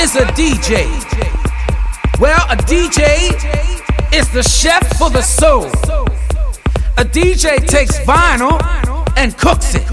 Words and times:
is 0.00 0.16
a 0.16 0.24
DJ? 0.32 0.88
Well, 2.18 2.40
a 2.48 2.56
DJ 2.56 3.28
is 4.14 4.30
the 4.32 4.42
chef 4.42 4.82
for 4.96 5.10
the 5.10 5.20
soul. 5.20 5.66
A 6.96 7.04
DJ 7.04 7.66
takes 7.66 7.98
vinyl 8.00 8.58
and 9.18 9.36
cooks 9.36 9.74
it. 9.74 9.84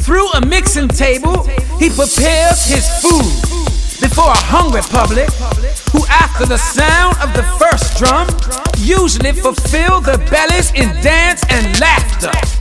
Through 0.00 0.28
a 0.32 0.44
mixing 0.44 0.88
table, 0.88 1.44
he 1.78 1.88
prepares 1.88 2.66
his 2.66 2.86
food 3.00 3.30
before 4.00 4.30
a 4.30 4.42
hungry 4.50 4.82
public 4.82 5.30
who, 5.92 6.04
after 6.06 6.44
the 6.44 6.58
sound 6.58 7.16
of 7.22 7.32
the 7.32 7.44
first 7.60 7.96
drum, 7.98 8.26
usually 8.78 9.32
fulfill 9.32 10.00
their 10.00 10.18
bellies 10.18 10.72
in 10.72 10.88
dance 11.00 11.44
and 11.48 11.78
laughter. 11.78 12.55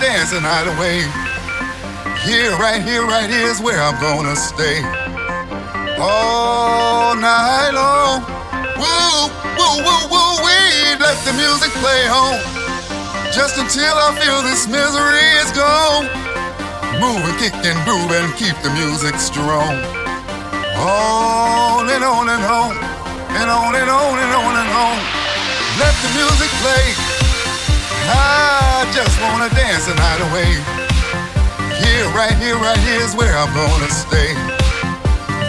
Just 0.00 0.30
wanna 0.30 0.30
the 0.30 0.40
night 0.40 0.66
away. 0.66 1.02
Here, 2.22 2.52
right 2.56 2.82
here, 2.82 3.02
right 3.02 3.28
here 3.28 3.48
is 3.48 3.60
where 3.60 3.80
I'm 3.80 3.98
gonna 4.00 4.36
stay. 4.36 4.82
All 5.98 7.16
night 7.16 7.70
long. 7.74 8.22
Woo, 8.78 9.26
woo, 9.58 9.76
woo, 9.82 10.02
woo, 10.10 10.32
we 10.44 10.54
let 11.02 11.18
the 11.24 11.32
music 11.34 11.70
play 11.82 12.06
on. 12.08 12.38
Just 13.32 13.58
until 13.58 13.94
I 13.94 14.14
feel 14.20 14.42
this 14.42 14.68
misery 14.68 15.28
is 15.42 15.50
gone. 15.52 16.06
Move 17.00 17.22
and 17.24 17.38
kick 17.38 17.54
and 17.64 17.78
groove 17.84 18.10
and 18.10 18.34
keep 18.36 18.56
the 18.62 18.70
music 18.70 19.16
strong. 19.16 19.74
On 20.78 21.88
and 21.88 22.04
on 22.04 22.28
and 22.28 22.44
on, 22.44 22.76
and 23.34 23.50
on 23.50 23.74
and 23.74 23.90
on 23.90 24.18
and 24.18 24.32
on 24.34 24.54
and 24.62 24.70
on. 24.70 24.98
Let 25.78 25.94
the 26.02 26.10
music 26.14 26.50
play. 26.62 27.07
I 28.08 28.88
just 28.92 29.20
wanna 29.20 29.48
dance 29.54 29.86
the 29.86 29.94
night 29.94 30.20
away. 30.30 30.50
Here, 31.82 32.06
right 32.16 32.36
here, 32.36 32.56
right 32.56 32.78
here 32.78 33.00
is 33.00 33.14
where 33.14 33.36
I'm 33.36 33.52
gonna 33.54 33.90
stay. 33.90 34.32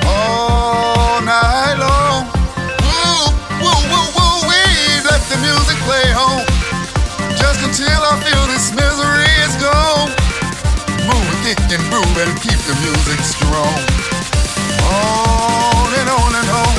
All 0.05 1.21
night 1.21 1.77
long 1.79 2.39
woo, 3.61 3.79
woo, 3.91 4.07
woo, 4.15 4.35
wee. 4.49 5.01
Let 5.05 5.21
the 5.31 5.37
music 5.43 5.77
play 5.87 6.07
on. 6.13 6.43
Just 7.37 7.59
until 7.63 8.01
I 8.11 8.13
feel 8.23 8.43
this 8.51 8.71
misery 8.73 9.31
is 9.45 9.55
gone. 9.61 10.09
Move, 11.07 11.29
kick, 11.43 11.59
and 11.71 11.83
groove, 11.89 12.17
and 12.23 12.33
keep 12.41 12.59
the 12.67 12.75
music 12.83 13.19
strong. 13.23 13.75
On 14.89 15.89
and 15.99 16.09
on 16.09 16.31
and 16.39 16.49
on, 16.49 16.75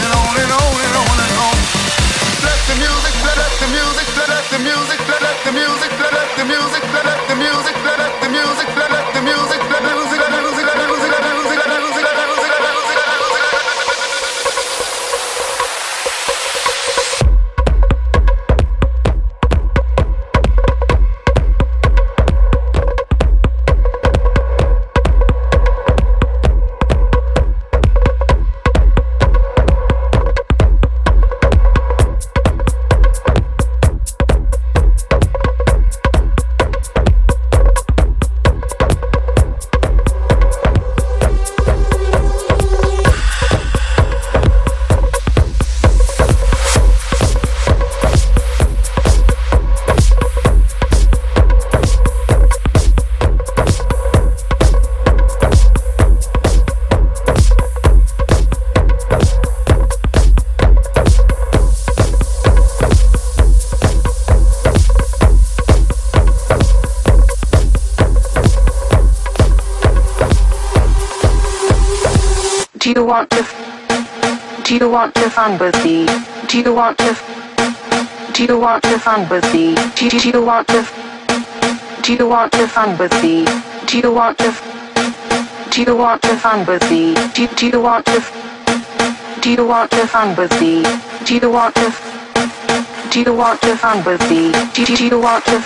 and 0.00 0.12
on 0.20 0.34
and 0.42 0.52
on 0.52 0.74
and 0.86 0.94
on 1.02 1.16
and 1.24 1.34
on. 1.46 1.85
Let 2.66 2.74
the 2.74 2.82
music, 2.82 3.14
let 3.22 3.36
the 3.60 3.66
music, 3.68 4.08
let 4.16 4.50
the 4.50 4.58
music, 4.58 4.98
let 5.06 5.44
the 5.44 5.52
music, 5.52 5.86
let 6.02 6.34
the 6.34 6.34
music, 6.34 6.34
let 6.34 6.36
the 6.36 6.44
music, 6.44 6.82
let 6.90 7.28
the 7.28 7.34
music, 7.36 7.76
let 7.86 8.20
the 8.20 8.28
music, 8.28 8.66
let 8.74 8.90
the 8.90 8.90
music, 8.90 8.90
let 8.90 9.14
the 9.14 9.22
music, 9.22 9.60
let 9.70 9.82
the 9.82 9.94
music, 9.94 10.18
let 10.18 10.34
the 10.34 10.42
music, 10.42 10.66
let 10.66 11.22
the 11.22 11.28
music, 11.30 11.35
want 73.06 73.30
to? 73.30 73.46
Do 74.64 74.76
you 74.76 74.90
want 74.90 75.14
to 75.14 75.30
fun 75.30 75.56
with 75.58 75.76
me? 75.84 76.06
Do 76.48 76.58
you 76.58 76.74
want 76.74 76.98
to? 76.98 77.16
Do 78.32 78.44
you 78.44 78.58
want 78.58 78.82
to 78.82 78.98
fun 78.98 79.28
with 79.28 79.44
me? 79.54 79.76
Do 79.94 80.04
you, 80.06 80.10
do 80.10 80.28
you 80.30 80.42
want 80.44 80.66
to? 80.68 80.82
Do 82.02 82.14
you 82.14 82.26
want 82.26 82.52
to 82.52 82.66
fun 82.66 82.98
with 82.98 83.12
me? 83.22 83.44
Do 83.86 83.98
you 83.98 84.12
want 84.12 84.38
to? 84.38 84.50
Do 85.70 85.82
you 85.82 85.96
want 85.96 86.20
to 86.22 86.36
fun 86.36 86.66
with 86.66 86.90
me? 86.90 87.14
Do, 87.34 87.46
do 87.46 87.66
you 87.68 87.80
want 87.80 88.06
to? 88.06 88.18
Do 89.40 89.52
you 89.52 89.64
want 89.64 89.90
to 89.92 90.06
fun 90.08 90.34
with 90.36 90.60
me? 90.60 90.82
Do 91.24 91.36
you 91.36 91.50
want 91.50 91.74
to? 91.76 91.94
Do 93.10 93.20
you 93.20 93.34
want 93.34 93.60
to 93.62 93.76
fun 93.76 94.04
with 94.04 94.30
me? 94.30 94.50
Do, 94.74 94.84
do 94.84 95.06
you 95.06 95.20
want 95.20 95.44
to? 95.44 95.62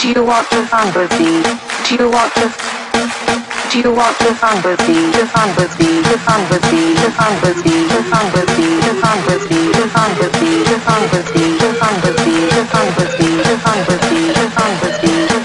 Do 0.00 0.08
you 0.08 0.24
want 0.24 0.50
to 0.50 0.66
fun 0.66 0.92
with 0.92 1.12
me? 1.20 1.42
Do 1.86 1.94
you 2.02 2.10
want 2.10 2.34
to? 2.34 3.45
You 3.76 3.92
want 3.92 4.16
to 4.20 4.34
fun 4.36 4.62
with 4.64 4.80
me? 4.88 5.12
To 5.12 5.26
fun 5.28 5.54
with 5.54 5.78
me? 5.78 6.02
To 6.04 6.16
fun 6.24 6.48
with 6.48 6.64
me? 6.72 6.94
To 6.96 7.10
fun 7.12 7.36
with 7.42 7.58
me? 7.62 7.86
To 7.88 8.02
fun 8.08 8.32
with 8.32 8.58
me? 8.58 8.80
To 8.80 8.96
fun 9.04 9.20
with 9.28 9.50
me? 9.50 9.70
To 9.74 9.88
fun 9.92 10.16
with 10.16 10.34
me? 10.40 10.64
To 10.64 10.78
fun 10.80 11.10
with 11.12 11.28
me? 11.36 11.58
To 11.60 11.74
fun 11.76 12.00
with 12.00 12.24
me? 12.24 12.48
To 12.48 12.64
fun 12.72 12.88
with 12.96 13.20
me? 13.20 13.28
To 13.44 13.58
fun 13.60 13.78
with 13.84 14.02
me? 14.10 14.32
To 14.32 14.50
fun 14.56 14.80
with 14.80 15.02
me? 15.04 15.35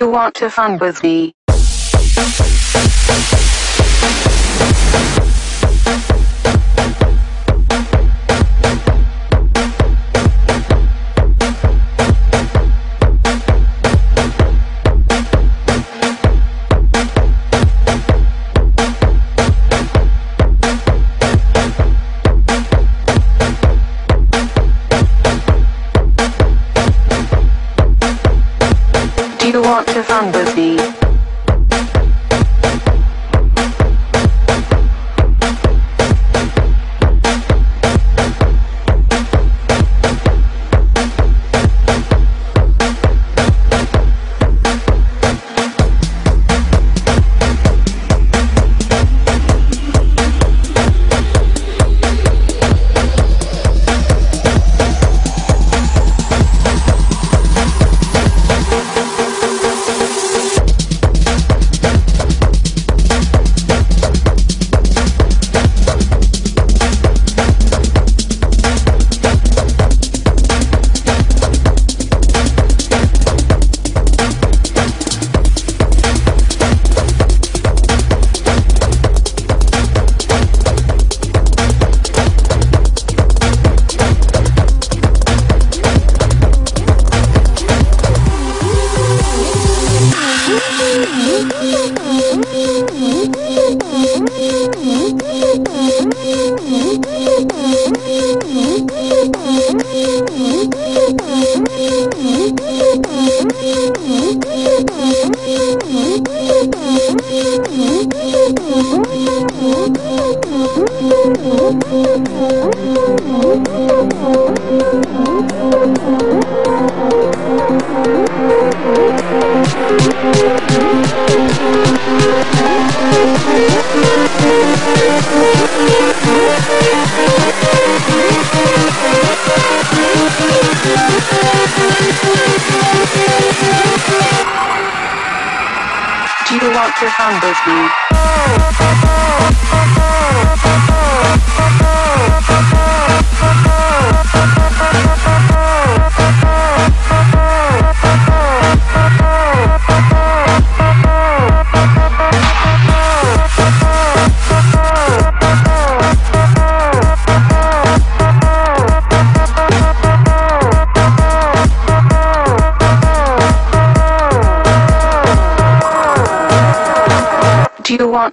You 0.00 0.08
want 0.08 0.34
to 0.34 0.48
fun 0.48 0.78
with 0.78 1.02
me? 1.02 1.34
Doctor 29.78 30.02
Thunderbeat. 30.02 30.77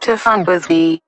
To 0.06 0.18
fun 0.18 0.46
with 0.46 0.70
me. 0.70 1.02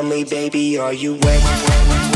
tell 0.00 0.08
me, 0.08 0.22
baby, 0.22 0.78
are 0.78 0.92
you 0.92 1.16
ready? 1.16 2.07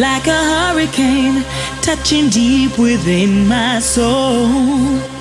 Like 0.00 0.26
a 0.26 0.42
hurricane, 0.52 1.44
touching 1.82 2.30
deep 2.30 2.78
within 2.78 3.46
my 3.46 3.78
soul. 3.80 4.48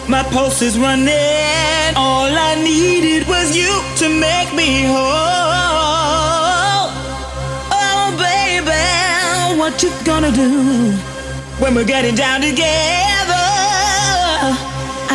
My 0.08 0.24
pulse 0.32 0.62
is 0.62 0.80
running. 0.80 1.96
All 1.98 2.32
I 2.32 2.56
needed 2.64 3.28
was 3.28 3.56
you 3.58 3.70
to 3.98 4.08
make 4.08 4.54
me 4.56 4.84
whole. 4.84 5.04
Oh, 7.82 8.08
baby, 8.26 9.60
what 9.60 9.84
you 9.84 9.92
gonna 10.06 10.32
do 10.32 10.94
when 11.62 11.76
we're 11.76 11.84
getting 11.96 12.16
down 12.16 12.40
together? 12.40 13.46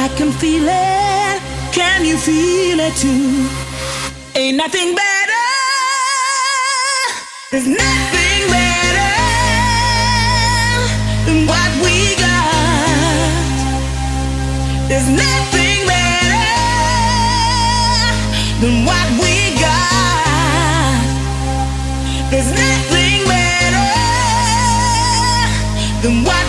I 0.04 0.10
can 0.18 0.30
feel 0.30 0.66
it. 0.68 1.40
Can 1.72 2.04
you 2.04 2.18
feel 2.18 2.80
it 2.80 2.94
too? 2.96 3.48
Ain't 4.38 4.58
nothing 4.58 4.94
better. 4.94 5.46
There's 7.50 7.66
nothing 7.66 8.50
better 8.50 8.73
What 11.46 11.70
we 11.82 12.14
got. 12.16 12.34
There's 22.32 22.50
nothing 22.50 23.24
better 23.26 23.84
than 26.02 26.24
what 26.24 26.43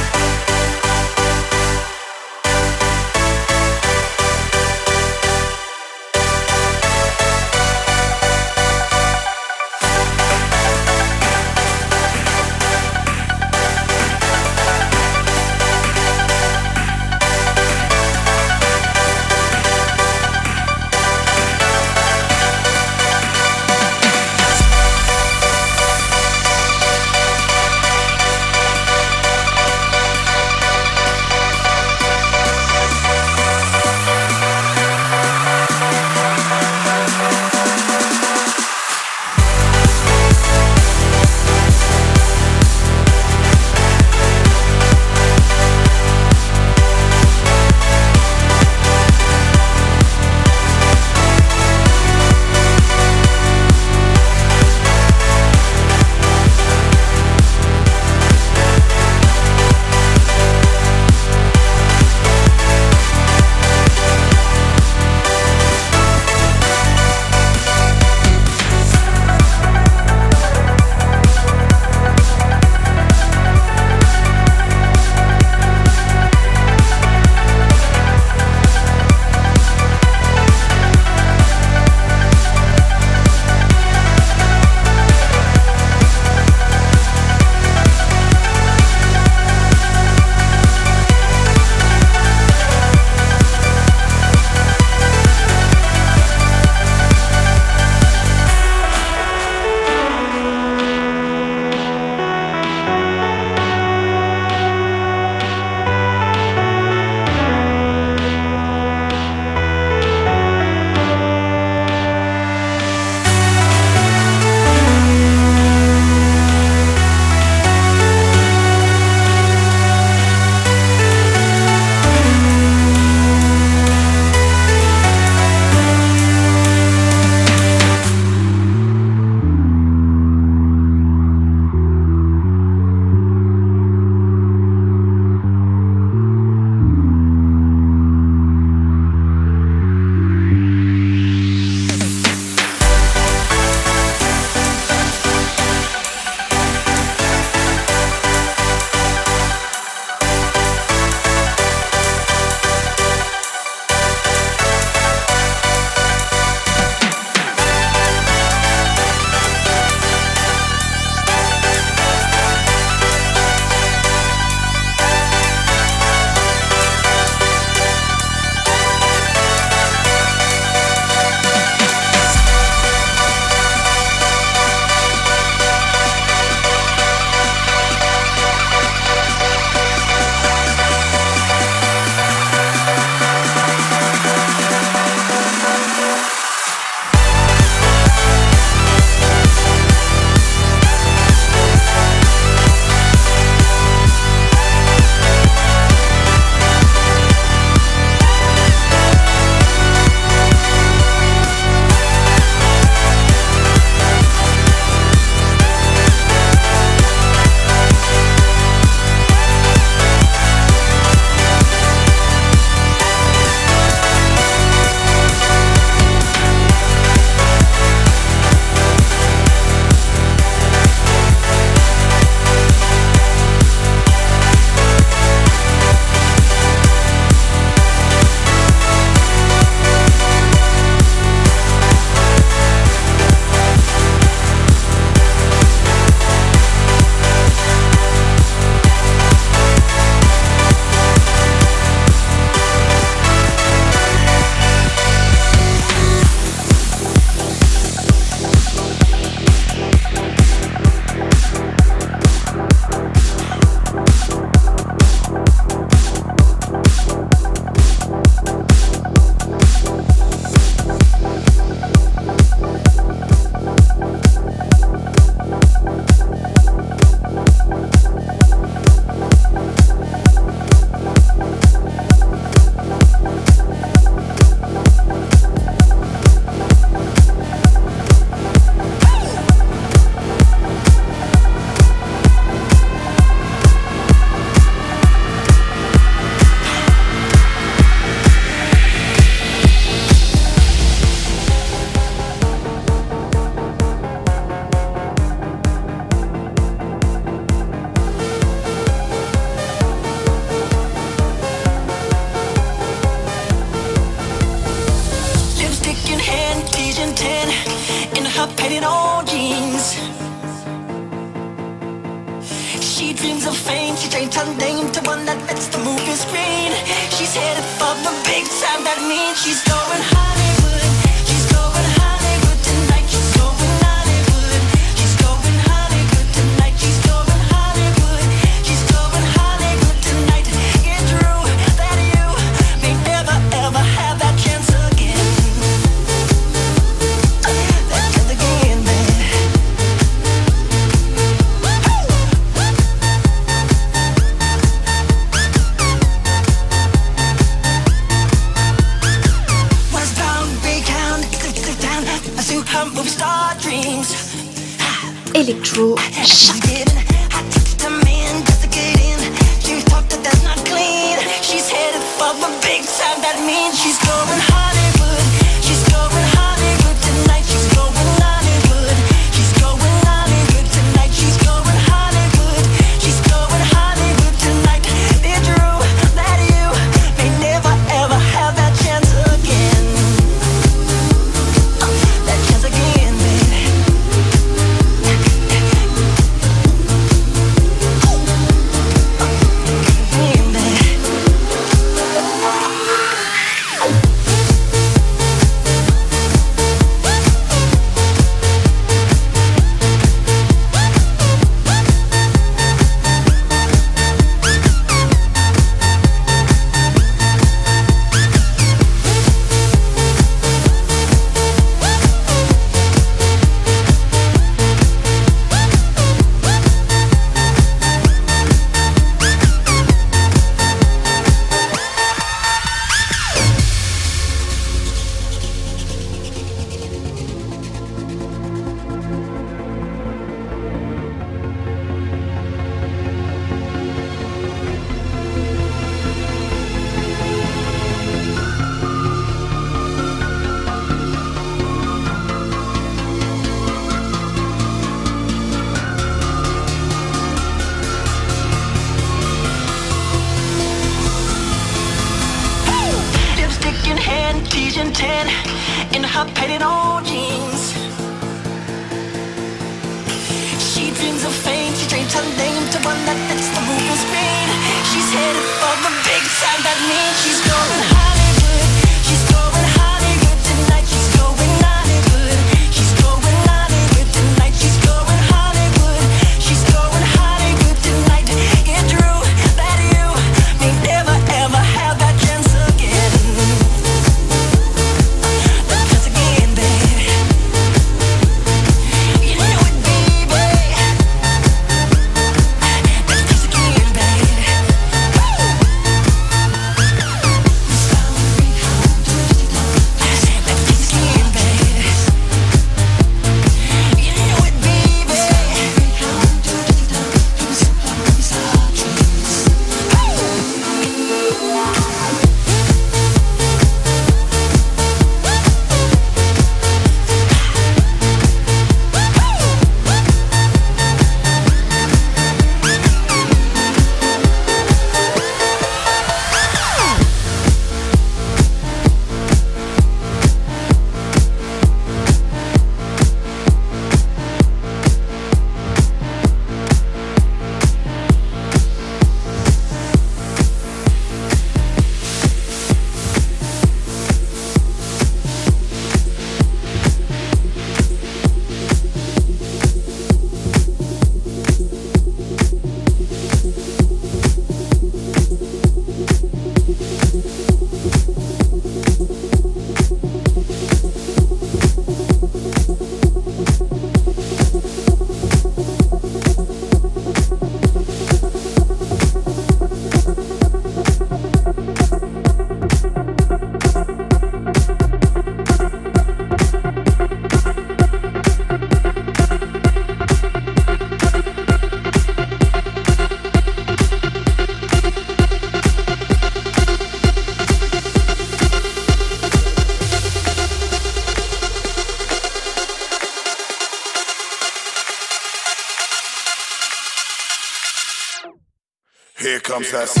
that. 599.69 600.00